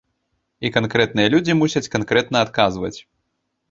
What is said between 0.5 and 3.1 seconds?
І канкрэтныя людзі мусяць канкрэтна адказваць.